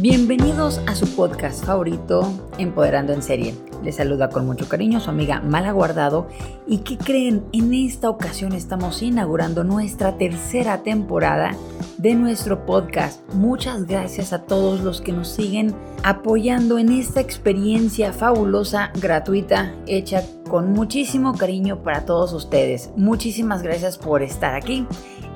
[0.00, 3.56] Bienvenidos a su podcast favorito, Empoderando en Serie.
[3.82, 6.28] Les saluda con mucho cariño su amiga Mala Guardado.
[6.68, 7.42] ¿Y qué creen?
[7.52, 11.56] En esta ocasión estamos inaugurando nuestra tercera temporada
[11.96, 13.20] de nuestro podcast.
[13.34, 20.22] Muchas gracias a todos los que nos siguen apoyando en esta experiencia fabulosa, gratuita, hecha
[20.48, 22.90] con muchísimo cariño para todos ustedes.
[22.94, 24.86] Muchísimas gracias por estar aquí.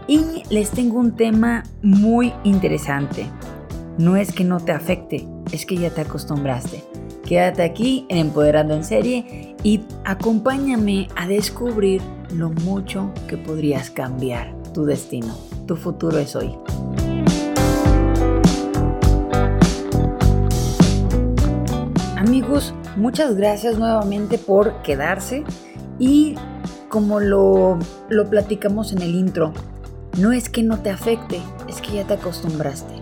[0.07, 3.27] Y les tengo un tema muy interesante.
[3.99, 6.83] No es que no te afecte, es que ya te acostumbraste.
[7.27, 12.01] Quédate aquí en Empoderando en Serie y acompáñame a descubrir
[12.35, 15.37] lo mucho que podrías cambiar tu destino.
[15.67, 16.57] Tu futuro es hoy.
[22.17, 25.45] Amigos, muchas gracias nuevamente por quedarse
[25.99, 26.37] y
[26.89, 29.53] como lo, lo platicamos en el intro,
[30.19, 33.02] no es que no te afecte, es que ya te acostumbraste.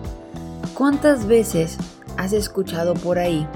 [0.80, 1.76] ¿Cuántas veces
[2.16, 3.46] has escuchado por ahí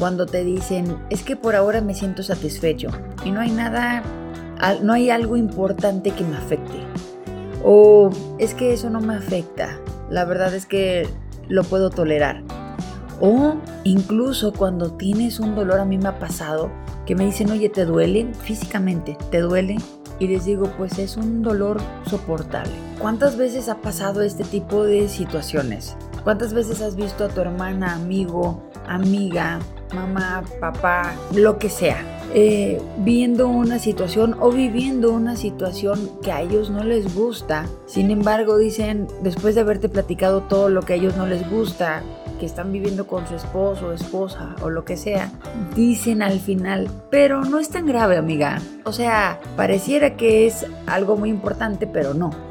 [0.00, 2.88] cuando te dicen, es que por ahora me siento satisfecho
[3.24, 4.02] y no hay nada,
[4.82, 6.78] no hay algo importante que me afecte?
[7.62, 9.78] O es que eso no me afecta,
[10.10, 11.08] la verdad es que
[11.46, 12.42] lo puedo tolerar.
[13.20, 16.72] O incluso cuando tienes un dolor, a mí me ha pasado
[17.06, 19.16] que me dicen, oye, ¿te duele físicamente?
[19.30, 19.76] ¿Te duele?
[20.18, 21.78] Y les digo, pues es un dolor
[22.10, 22.72] soportable.
[22.98, 25.94] ¿Cuántas veces ha pasado este tipo de situaciones?
[26.26, 29.60] ¿Cuántas veces has visto a tu hermana, amigo, amiga,
[29.94, 31.98] mamá, papá, lo que sea,
[32.34, 37.66] eh, viendo una situación o viviendo una situación que a ellos no les gusta?
[37.86, 42.02] Sin embargo, dicen, después de haberte platicado todo lo que a ellos no les gusta,
[42.40, 45.30] que están viviendo con su esposo, esposa o lo que sea,
[45.76, 48.60] dicen al final, pero no es tan grave, amiga.
[48.82, 52.45] O sea, pareciera que es algo muy importante, pero no.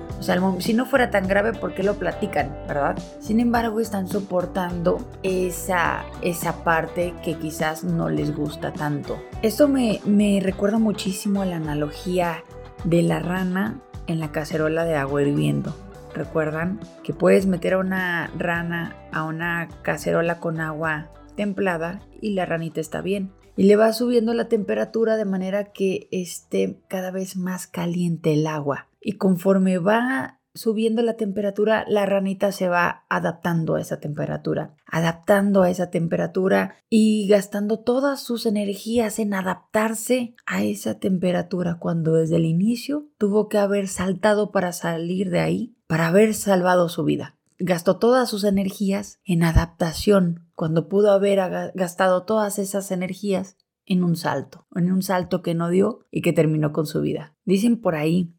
[0.60, 2.98] Si no fuera tan grave, ¿por qué lo platican, verdad?
[3.20, 9.18] Sin embargo, están soportando esa, esa parte que quizás no les gusta tanto.
[9.44, 12.44] Esto me, me recuerda muchísimo a la analogía
[12.86, 15.76] de la rana en la cacerola de agua hirviendo.
[16.16, 16.80] ¿Recuerdan?
[17.04, 22.82] Que puedes meter a una rana a una cacerola con agua templada y la ranita
[22.82, 23.32] está bien.
[23.58, 28.48] Y le va subiendo la temperatura de manera que esté cada vez más caliente el
[28.48, 34.74] agua y conforme va subiendo la temperatura, la ranita se va adaptando a esa temperatura,
[34.88, 42.14] adaptando a esa temperatura y gastando todas sus energías en adaptarse a esa temperatura cuando
[42.14, 47.04] desde el inicio tuvo que haber saltado para salir de ahí, para haber salvado su
[47.04, 47.36] vida.
[47.60, 51.40] Gastó todas sus energías en adaptación cuando pudo haber
[51.76, 56.34] gastado todas esas energías en un salto, en un salto que no dio y que
[56.34, 57.36] terminó con su vida.
[57.46, 58.34] Dicen por ahí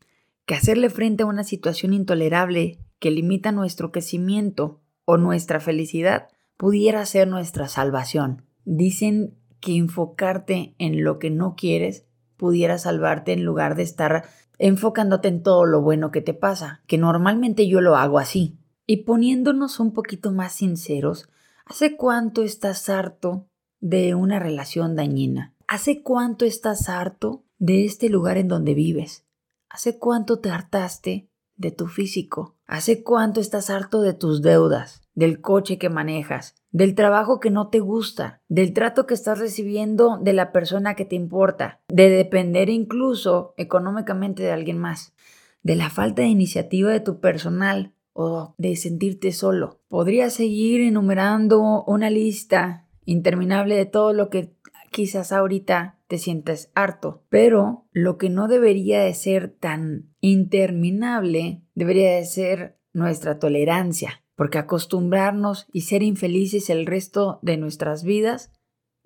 [0.44, 7.04] que hacerle frente a una situación intolerable que limita nuestro crecimiento o nuestra felicidad pudiera
[7.06, 8.42] ser nuestra salvación.
[8.64, 12.06] Dicen que enfocarte en lo que no quieres
[12.36, 14.24] pudiera salvarte en lugar de estar
[14.58, 18.58] enfocándote en todo lo bueno que te pasa, que normalmente yo lo hago así.
[18.86, 21.28] Y poniéndonos un poquito más sinceros,
[21.66, 23.48] ¿hace cuánto estás harto
[23.80, 25.54] de una relación dañina?
[25.66, 29.26] ¿Hace cuánto estás harto de este lugar en donde vives?
[29.68, 32.56] ¿Hace cuánto te hartaste de tu físico?
[32.66, 37.68] ¿Hace cuánto estás harto de tus deudas, del coche que manejas, del trabajo que no
[37.68, 42.70] te gusta, del trato que estás recibiendo de la persona que te importa, de depender
[42.70, 45.14] incluso económicamente de alguien más,
[45.62, 49.80] de la falta de iniciativa de tu personal o de sentirte solo?
[49.88, 54.56] Podría seguir enumerando una lista interminable de todo lo que
[54.90, 62.16] quizás ahorita te sientes harto, pero lo que no debería de ser tan interminable debería
[62.16, 68.52] de ser nuestra tolerancia, porque acostumbrarnos y ser infelices el resto de nuestras vidas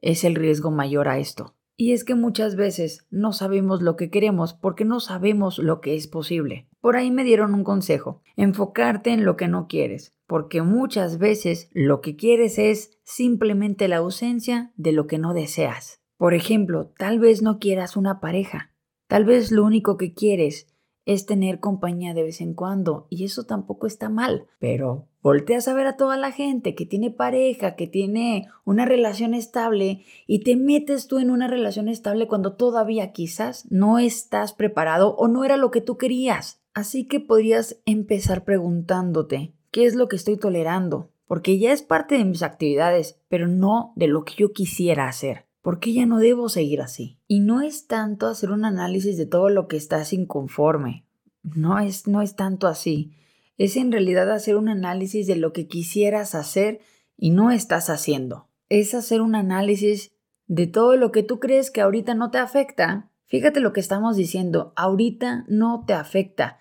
[0.00, 1.56] es el riesgo mayor a esto.
[1.80, 5.94] Y es que muchas veces no sabemos lo que queremos porque no sabemos lo que
[5.94, 6.68] es posible.
[6.82, 11.70] Por ahí me dieron un consejo, enfocarte en lo que no quieres, porque muchas veces
[11.72, 16.02] lo que quieres es simplemente la ausencia de lo que no deseas.
[16.18, 18.74] Por ejemplo, tal vez no quieras una pareja,
[19.06, 20.66] tal vez lo único que quieres
[21.06, 25.74] es tener compañía de vez en cuando y eso tampoco está mal, pero volteas a
[25.74, 30.56] ver a toda la gente que tiene pareja, que tiene una relación estable y te
[30.56, 35.56] metes tú en una relación estable cuando todavía quizás no estás preparado o no era
[35.56, 36.60] lo que tú querías.
[36.72, 41.10] Así que podrías empezar preguntándote, ¿qué es lo que estoy tolerando?
[41.26, 45.49] Porque ya es parte de mis actividades, pero no de lo que yo quisiera hacer.
[45.62, 47.18] ¿Por qué ya no debo seguir así?
[47.26, 51.04] Y no es tanto hacer un análisis de todo lo que estás inconforme.
[51.42, 53.12] No es, no es tanto así.
[53.58, 56.80] Es en realidad hacer un análisis de lo que quisieras hacer
[57.16, 58.48] y no estás haciendo.
[58.70, 60.12] Es hacer un análisis
[60.46, 63.10] de todo lo que tú crees que ahorita no te afecta.
[63.26, 66.58] Fíjate lo que estamos diciendo, ahorita no te afecta,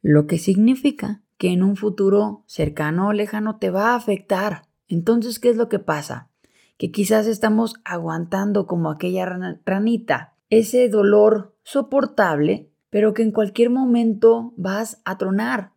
[0.00, 4.62] lo que significa que en un futuro cercano o lejano te va a afectar.
[4.86, 6.30] Entonces, ¿qué es lo que pasa?
[6.78, 9.26] Que quizás estamos aguantando como aquella
[9.64, 15.72] ranita ese dolor soportable, pero que en cualquier momento vas a tronar.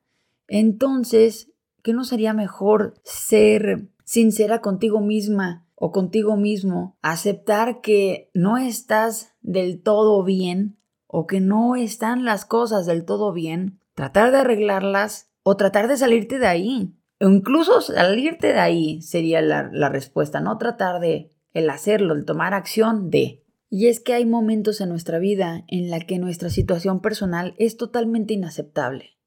[0.48, 1.51] Entonces,
[1.83, 9.33] ¿qué no sería mejor ser sincera contigo misma o contigo mismo, aceptar que no estás
[9.42, 10.77] del todo bien
[11.07, 15.98] o que no están las cosas del todo bien, tratar de arreglarlas o tratar de
[15.98, 16.95] salirte de ahí.
[17.21, 22.53] Incluso salirte de ahí sería la, la respuesta, no tratar de el hacerlo, el tomar
[22.53, 23.44] acción de.
[23.69, 27.77] Y es que hay momentos en nuestra vida en la que nuestra situación personal es
[27.77, 29.18] totalmente inaceptable.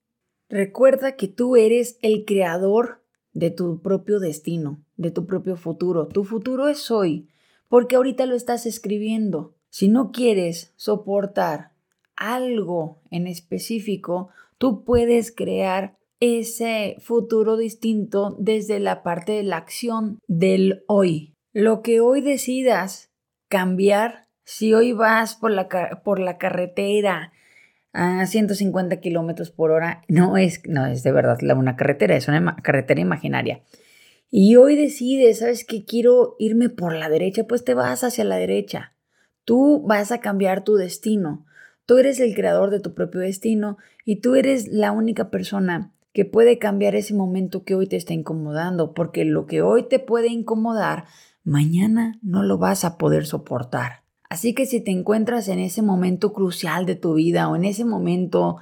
[0.49, 3.03] Recuerda que tú eres el creador
[3.33, 6.09] de tu propio destino, de tu propio futuro.
[6.09, 7.29] Tu futuro es hoy,
[7.69, 9.55] porque ahorita lo estás escribiendo.
[9.71, 11.73] Si no quieres soportar
[12.17, 20.19] algo en específico, tú puedes crear ese futuro distinto desde la parte de la acción
[20.27, 21.35] del hoy.
[21.53, 23.13] Lo que hoy decidas
[23.49, 25.69] cambiar si hoy vas por la,
[26.05, 27.33] por la carretera
[27.93, 32.57] a 150 kilómetros por hora, no es, no es de verdad una carretera, es una
[32.57, 33.63] carretera imaginaria.
[34.31, 35.85] Y hoy decides, ¿sabes qué?
[35.85, 38.95] Quiero irme por la derecha, pues te vas hacia la derecha.
[39.45, 41.47] Tú vas a cambiar tu destino.
[41.87, 46.25] Tú eres el creador de tu propio destino y tú eres la única persona que
[46.25, 50.29] puede cambiar ese momento que hoy te está incomodando, porque lo que hoy te puede
[50.29, 51.07] incomodar,
[51.43, 54.05] mañana no lo vas a poder soportar.
[54.31, 57.85] Así que si te encuentras en ese momento crucial de tu vida o en ese
[57.85, 58.59] momento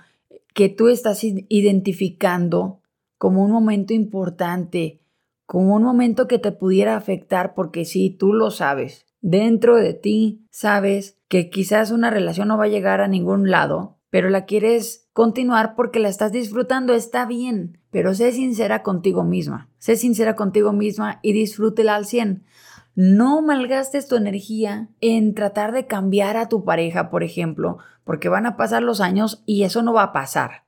[0.55, 2.81] que tú estás identificando
[3.19, 5.01] como un momento importante,
[5.45, 10.47] como un momento que te pudiera afectar, porque sí, tú lo sabes, dentro de ti
[10.51, 15.09] sabes que quizás una relación no va a llegar a ningún lado, pero la quieres
[15.15, 20.75] continuar porque la estás disfrutando, está bien, pero sé sincera contigo misma, sé sincera contigo
[20.75, 22.45] misma y disfrútela al 100.
[22.95, 28.45] No malgastes tu energía en tratar de cambiar a tu pareja, por ejemplo, porque van
[28.45, 30.67] a pasar los años y eso no va a pasar.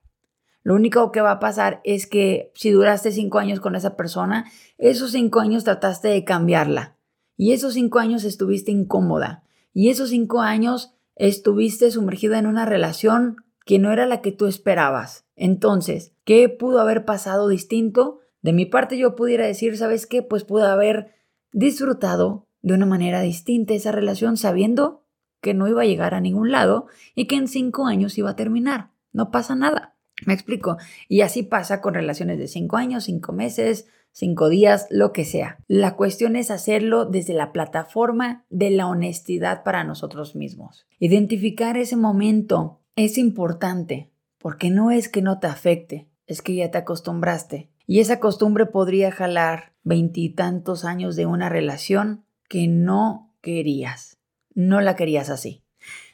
[0.63, 4.51] Lo único que va a pasar es que si duraste cinco años con esa persona,
[4.79, 6.97] esos cinco años trataste de cambiarla.
[7.37, 9.45] Y esos cinco años estuviste incómoda.
[9.75, 14.47] Y esos cinco años estuviste sumergida en una relación que no era la que tú
[14.47, 15.25] esperabas.
[15.37, 18.21] Entonces, ¿qué pudo haber pasado distinto?
[18.43, 20.23] De mi parte yo pudiera decir, ¿sabes qué?
[20.23, 21.15] Pues pudo haber
[21.53, 25.05] disfrutado de una manera distinta esa relación sabiendo
[25.41, 28.37] que no iba a llegar a ningún lado y que en cinco años iba a
[28.37, 28.91] terminar.
[29.13, 29.95] No pasa nada.
[30.27, 30.79] Me explico.
[31.09, 35.59] Y así pasa con relaciones de cinco años, cinco meses, cinco días, lo que sea.
[35.69, 40.87] La cuestión es hacerlo desde la plataforma de la honestidad para nosotros mismos.
[40.99, 46.71] Identificar ese momento es importante porque no es que no te afecte, es que ya
[46.71, 47.71] te acostumbraste.
[47.87, 54.17] Y esa costumbre podría jalar veintitantos años de una relación que no querías.
[54.55, 55.65] No la querías así.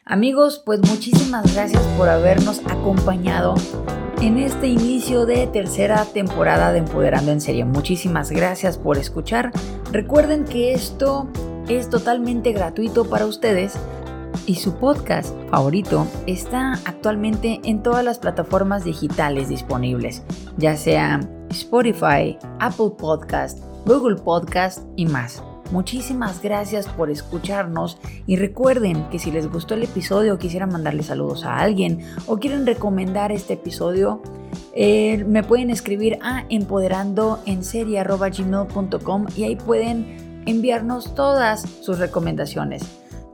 [0.04, 3.54] Amigos, pues muchísimas gracias por habernos acompañado
[4.20, 7.64] en este inicio de tercera temporada de Empoderando en Serio.
[7.64, 9.50] Muchísimas gracias por escuchar.
[9.92, 11.28] Recuerden que esto
[11.68, 13.74] es totalmente gratuito para ustedes
[14.46, 20.22] y su podcast favorito está actualmente en todas las plataformas digitales disponibles,
[20.58, 25.42] ya sea Spotify, Apple Podcast, Google Podcast y más.
[25.70, 31.04] Muchísimas gracias por escucharnos y recuerden que si les gustó el episodio o quisieran mandarle
[31.04, 34.20] saludos a alguien o quieren recomendar este episodio,
[34.74, 42.82] eh, me pueden escribir a empoderandoenserie.gmail.com y ahí pueden enviarnos todas sus recomendaciones.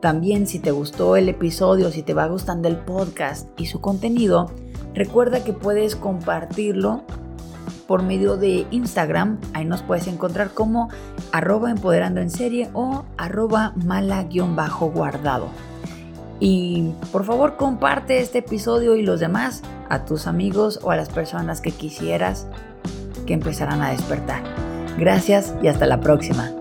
[0.01, 4.51] También si te gustó el episodio, si te va gustando el podcast y su contenido,
[4.93, 7.03] recuerda que puedes compartirlo
[7.87, 9.39] por medio de Instagram.
[9.55, 10.89] Ahí nos puedes encontrar como
[11.33, 15.49] arroba empoderando en serie o arroba mala-guardado.
[16.39, 21.09] Y por favor comparte este episodio y los demás a tus amigos o a las
[21.09, 22.47] personas que quisieras
[23.27, 24.43] que empezarán a despertar.
[24.99, 26.53] Gracias y hasta la próxima.